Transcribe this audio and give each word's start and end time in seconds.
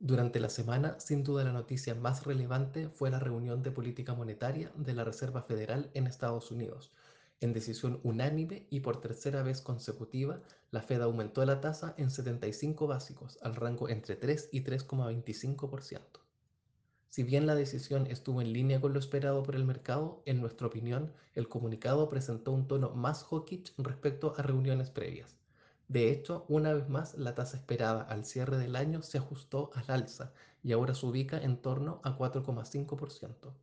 Durante 0.00 0.38
la 0.38 0.48
semana, 0.48 0.94
sin 1.00 1.24
duda 1.24 1.42
la 1.42 1.50
noticia 1.50 1.96
más 1.96 2.24
relevante 2.24 2.88
fue 2.88 3.10
la 3.10 3.18
reunión 3.18 3.64
de 3.64 3.72
política 3.72 4.14
monetaria 4.14 4.70
de 4.76 4.94
la 4.94 5.02
Reserva 5.02 5.42
Federal 5.42 5.90
en 5.92 6.06
Estados 6.06 6.52
Unidos. 6.52 6.92
En 7.40 7.52
decisión 7.52 7.98
unánime 8.04 8.64
y 8.70 8.78
por 8.78 9.00
tercera 9.00 9.42
vez 9.42 9.60
consecutiva, 9.60 10.40
la 10.70 10.82
Fed 10.82 11.02
aumentó 11.02 11.44
la 11.44 11.60
tasa 11.60 11.94
en 11.96 12.10
75 12.10 12.86
básicos, 12.86 13.40
al 13.42 13.56
rango 13.56 13.88
entre 13.88 14.14
3 14.14 14.50
y 14.52 14.62
3,25%. 14.62 16.00
Si 17.08 17.24
bien 17.24 17.48
la 17.48 17.56
decisión 17.56 18.06
estuvo 18.06 18.40
en 18.40 18.52
línea 18.52 18.80
con 18.80 18.92
lo 18.92 19.00
esperado 19.00 19.42
por 19.42 19.56
el 19.56 19.64
mercado, 19.64 20.22
en 20.26 20.40
nuestra 20.40 20.68
opinión, 20.68 21.12
el 21.34 21.48
comunicado 21.48 22.08
presentó 22.08 22.52
un 22.52 22.68
tono 22.68 22.90
más 22.90 23.24
hawkish 23.24 23.74
respecto 23.78 24.32
a 24.36 24.42
reuniones 24.42 24.90
previas. 24.90 25.38
De 25.88 26.10
hecho, 26.10 26.44
una 26.48 26.72
vez 26.74 26.88
más, 26.88 27.14
la 27.14 27.34
tasa 27.34 27.56
esperada 27.56 28.02
al 28.02 28.24
cierre 28.24 28.58
del 28.58 28.76
año 28.76 29.02
se 29.02 29.18
ajustó 29.18 29.70
al 29.74 29.84
alza 29.88 30.32
y 30.62 30.72
ahora 30.72 30.94
se 30.94 31.06
ubica 31.06 31.38
en 31.38 31.60
torno 31.60 32.00
a 32.04 32.16
4,5%. 32.16 33.54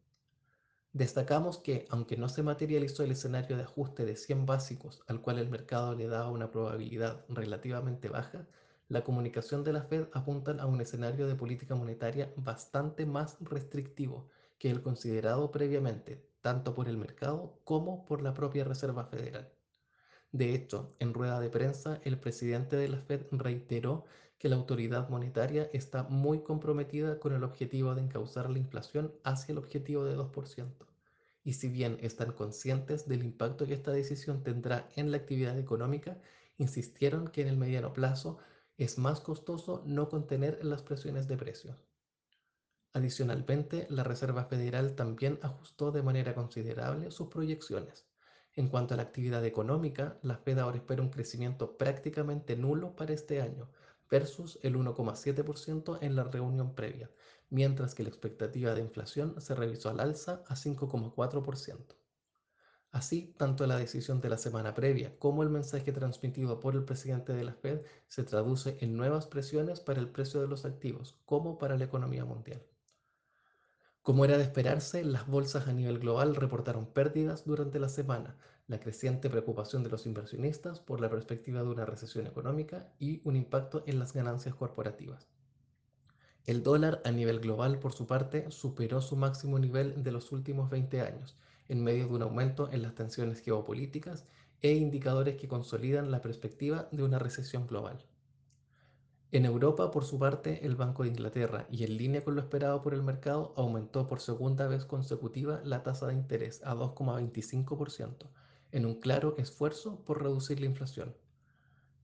Destacamos 0.93 1.59
que, 1.59 1.85
aunque 1.89 2.17
no 2.17 2.27
se 2.27 2.41
materializó 2.41 3.03
el 3.03 3.11
escenario 3.11 3.57
de 3.57 3.63
ajuste 3.63 4.05
de 4.05 4.15
100 4.15 4.45
básicos 4.45 5.03
al 5.07 5.21
cual 5.21 5.39
el 5.39 5.49
mercado 5.49 5.93
le 5.93 6.07
daba 6.07 6.31
una 6.31 6.51
probabilidad 6.51 7.25
relativamente 7.29 8.09
baja, 8.09 8.47
la 8.87 9.03
comunicación 9.03 9.63
de 9.63 9.73
la 9.73 9.83
Fed 9.83 10.07
apunta 10.13 10.51
a 10.59 10.65
un 10.65 10.81
escenario 10.81 11.27
de 11.27 11.35
política 11.35 11.75
monetaria 11.75 12.33
bastante 12.37 13.05
más 13.05 13.37
restrictivo 13.41 14.29
que 14.57 14.71
el 14.71 14.81
considerado 14.81 15.51
previamente, 15.51 16.27
tanto 16.41 16.73
por 16.73 16.87
el 16.87 16.97
mercado 16.97 17.59
como 17.63 18.05
por 18.05 18.21
la 18.21 18.33
propia 18.33 18.63
Reserva 18.63 19.05
Federal. 19.05 19.51
De 20.35 20.53
hecho, 20.53 20.93
en 20.99 21.13
rueda 21.13 21.39
de 21.39 21.49
prensa, 21.49 22.01
el 22.03 22.19
presidente 22.19 22.75
de 22.75 22.89
la 22.89 22.97
Fed 22.97 23.21
reiteró 23.31 24.03
que 24.37 24.49
la 24.49 24.57
autoridad 24.57 25.07
monetaria 25.07 25.69
está 25.71 26.03
muy 26.03 26.41
comprometida 26.41 27.21
con 27.21 27.31
el 27.31 27.45
objetivo 27.45 27.95
de 27.95 28.01
encauzar 28.01 28.49
la 28.49 28.59
inflación 28.59 29.13
hacia 29.23 29.53
el 29.53 29.59
objetivo 29.59 30.03
de 30.03 30.17
2%. 30.17 30.87
Y 31.45 31.53
si 31.53 31.69
bien 31.69 31.99
están 32.01 32.33
conscientes 32.33 33.07
del 33.07 33.23
impacto 33.23 33.65
que 33.65 33.75
esta 33.75 33.91
decisión 33.91 34.43
tendrá 34.43 34.89
en 34.97 35.09
la 35.09 35.15
actividad 35.15 35.57
económica, 35.57 36.19
insistieron 36.57 37.29
que 37.29 37.41
en 37.43 37.47
el 37.47 37.55
mediano 37.55 37.93
plazo 37.93 38.37
es 38.77 38.97
más 38.97 39.21
costoso 39.21 39.83
no 39.85 40.09
contener 40.09 40.65
las 40.65 40.81
presiones 40.81 41.29
de 41.29 41.37
precios. 41.37 41.87
Adicionalmente, 42.91 43.87
la 43.89 44.03
Reserva 44.03 44.43
Federal 44.43 44.95
también 44.95 45.39
ajustó 45.43 45.93
de 45.93 46.03
manera 46.03 46.35
considerable 46.35 47.09
sus 47.09 47.29
proyecciones. 47.29 48.05
En 48.57 48.69
cuanto 48.69 48.93
a 48.93 48.97
la 48.97 49.03
actividad 49.03 49.43
económica, 49.43 50.17
la 50.21 50.37
Fed 50.37 50.59
ahora 50.59 50.77
espera 50.77 51.01
un 51.01 51.09
crecimiento 51.09 51.77
prácticamente 51.77 52.55
nulo 52.55 52.95
para 52.95 53.13
este 53.13 53.41
año, 53.41 53.69
versus 54.09 54.59
el 54.63 54.75
1,7% 54.75 55.97
en 56.01 56.15
la 56.15 56.23
reunión 56.23 56.73
previa, 56.73 57.11
mientras 57.49 57.95
que 57.95 58.03
la 58.03 58.09
expectativa 58.09 58.73
de 58.73 58.81
inflación 58.81 59.39
se 59.41 59.55
revisó 59.55 59.89
al 59.89 59.99
alza 59.99 60.43
a 60.47 60.55
5,4%. 60.55 61.95
Así, 62.91 63.35
tanto 63.37 63.67
la 63.67 63.75
decisión 63.77 64.21
de 64.21 64.29
la 64.29 64.37
semana 64.37 64.73
previa 64.73 65.19
como 65.19 65.43
el 65.43 65.49
mensaje 65.49 65.91
transmitido 65.91 66.61
por 66.61 66.75
el 66.75 66.85
presidente 66.85 67.33
de 67.33 67.43
la 67.43 67.53
Fed 67.53 67.81
se 68.07 68.23
traduce 68.23 68.77
en 68.79 68.95
nuevas 68.95 69.27
presiones 69.27 69.81
para 69.81 69.99
el 69.99 70.07
precio 70.07 70.39
de 70.39 70.47
los 70.47 70.63
activos, 70.63 71.19
como 71.25 71.57
para 71.57 71.77
la 71.77 71.83
economía 71.83 72.23
mundial. 72.23 72.65
Como 74.05 74.23
era 74.23 74.37
de 74.37 74.43
esperarse, 74.43 75.03
las 75.03 75.25
bolsas 75.25 75.67
a 75.67 75.73
nivel 75.73 75.97
global 75.97 76.35
reportaron 76.35 76.85
pérdidas 76.85 77.43
durante 77.43 77.79
la 77.79 77.89
semana, 77.89 78.37
la 78.67 78.79
creciente 78.79 79.31
preocupación 79.31 79.81
de 79.81 79.89
los 79.89 80.05
inversionistas 80.05 80.79
por 80.79 81.01
la 81.01 81.09
perspectiva 81.09 81.63
de 81.63 81.69
una 81.69 81.85
recesión 81.85 82.27
económica 82.27 82.93
y 82.99 83.19
un 83.23 83.35
impacto 83.35 83.81
en 83.87 83.97
las 83.97 84.13
ganancias 84.13 84.53
corporativas. 84.53 85.27
El 86.45 86.61
dólar 86.61 87.01
a 87.03 87.09
nivel 87.09 87.39
global, 87.39 87.79
por 87.79 87.93
su 87.93 88.05
parte, 88.05 88.51
superó 88.51 89.01
su 89.01 89.15
máximo 89.15 89.57
nivel 89.57 90.03
de 90.03 90.11
los 90.11 90.31
últimos 90.31 90.69
20 90.69 91.01
años, 91.01 91.35
en 91.67 91.83
medio 91.83 92.07
de 92.07 92.13
un 92.13 92.21
aumento 92.21 92.69
en 92.71 92.83
las 92.83 92.93
tensiones 92.93 93.41
geopolíticas 93.41 94.27
e 94.61 94.73
indicadores 94.73 95.35
que 95.35 95.47
consolidan 95.47 96.11
la 96.11 96.21
perspectiva 96.21 96.89
de 96.91 97.01
una 97.01 97.17
recesión 97.17 97.65
global. 97.65 98.05
En 99.35 99.43
Europa, 99.43 99.91
por 99.91 100.05
su 100.05 100.17
parte, 100.17 100.65
el 100.65 100.77
Banco 100.77 101.03
de 101.03 101.09
Inglaterra 101.09 101.67
y 101.69 101.83
en 101.83 101.97
línea 101.97 102.23
con 102.23 102.35
lo 102.35 102.41
esperado 102.41 102.81
por 102.81 102.93
el 102.93 103.03
mercado, 103.03 103.53
aumentó 103.57 104.07
por 104.07 104.21
segunda 104.21 104.65
vez 104.69 104.85
consecutiva 104.85 105.59
la 105.65 105.83
tasa 105.83 106.07
de 106.07 106.13
interés 106.13 106.61
a 106.63 106.73
2,25%, 106.73 108.29
en 108.71 108.85
un 108.85 108.95
claro 109.01 109.35
esfuerzo 109.37 109.99
por 110.05 110.23
reducir 110.23 110.61
la 110.61 110.67
inflación. 110.67 111.13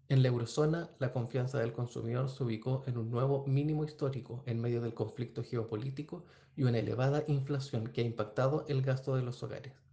En 0.09 0.23
la 0.23 0.27
eurozona, 0.27 0.89
la 0.99 1.13
confianza 1.13 1.57
del 1.57 1.71
consumidor 1.71 2.27
se 2.27 2.43
ubicó 2.43 2.83
en 2.85 2.97
un 2.97 3.09
nuevo 3.09 3.47
mínimo 3.47 3.85
histórico 3.85 4.43
en 4.45 4.59
medio 4.59 4.81
del 4.81 4.93
conflicto 4.93 5.41
geopolítico 5.41 6.25
y 6.57 6.63
una 6.63 6.79
elevada 6.79 7.23
inflación 7.27 7.87
que 7.93 8.01
ha 8.01 8.03
impactado 8.03 8.65
el 8.67 8.81
gasto 8.81 9.15
de 9.15 9.21
los 9.21 9.41
hogares. 9.41 9.90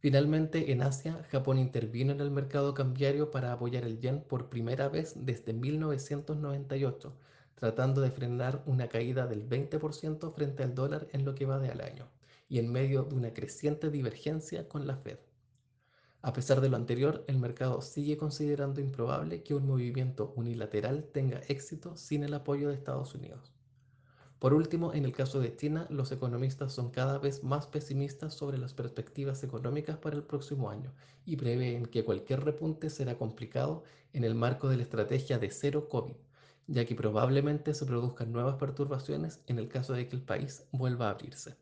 Finalmente, 0.00 0.72
en 0.72 0.80
Asia, 0.80 1.22
Japón 1.30 1.58
intervino 1.58 2.12
en 2.12 2.20
el 2.20 2.30
mercado 2.30 2.72
cambiario 2.72 3.30
para 3.30 3.52
apoyar 3.52 3.84
el 3.84 4.00
yen 4.00 4.22
por 4.22 4.48
primera 4.48 4.88
vez 4.88 5.12
desde 5.14 5.52
1998, 5.52 7.14
tratando 7.54 8.00
de 8.00 8.10
frenar 8.10 8.62
una 8.64 8.88
caída 8.88 9.26
del 9.26 9.46
20% 9.46 10.32
frente 10.32 10.62
al 10.62 10.74
dólar 10.74 11.06
en 11.12 11.26
lo 11.26 11.34
que 11.34 11.44
va 11.44 11.58
de 11.58 11.68
al 11.68 11.82
año, 11.82 12.08
y 12.48 12.58
en 12.58 12.72
medio 12.72 13.04
de 13.04 13.14
una 13.14 13.34
creciente 13.34 13.90
divergencia 13.90 14.66
con 14.68 14.86
la 14.86 14.96
Fed. 14.96 15.18
A 16.22 16.32
pesar 16.32 16.62
de 16.62 16.70
lo 16.70 16.76
anterior, 16.76 17.22
el 17.28 17.38
mercado 17.38 17.82
sigue 17.82 18.16
considerando 18.16 18.80
improbable 18.80 19.42
que 19.42 19.54
un 19.54 19.66
movimiento 19.66 20.32
unilateral 20.34 21.10
tenga 21.12 21.40
éxito 21.48 21.94
sin 21.98 22.24
el 22.24 22.32
apoyo 22.32 22.68
de 22.68 22.74
Estados 22.74 23.14
Unidos. 23.14 23.52
Por 24.40 24.54
último, 24.54 24.94
en 24.94 25.04
el 25.04 25.12
caso 25.12 25.38
de 25.38 25.54
China, 25.54 25.86
los 25.90 26.12
economistas 26.12 26.72
son 26.72 26.90
cada 26.90 27.18
vez 27.18 27.44
más 27.44 27.66
pesimistas 27.66 28.32
sobre 28.32 28.56
las 28.56 28.72
perspectivas 28.72 29.44
económicas 29.44 29.98
para 29.98 30.16
el 30.16 30.22
próximo 30.24 30.70
año 30.70 30.94
y 31.26 31.36
prevén 31.36 31.84
que 31.84 32.06
cualquier 32.06 32.42
repunte 32.42 32.88
será 32.88 33.18
complicado 33.18 33.84
en 34.14 34.24
el 34.24 34.34
marco 34.34 34.70
de 34.70 34.78
la 34.78 34.84
estrategia 34.84 35.38
de 35.38 35.50
cero 35.50 35.90
COVID, 35.90 36.16
ya 36.68 36.86
que 36.86 36.94
probablemente 36.94 37.74
se 37.74 37.84
produzcan 37.84 38.32
nuevas 38.32 38.56
perturbaciones 38.56 39.42
en 39.46 39.58
el 39.58 39.68
caso 39.68 39.92
de 39.92 40.08
que 40.08 40.16
el 40.16 40.22
país 40.22 40.66
vuelva 40.72 41.08
a 41.08 41.10
abrirse. 41.10 41.56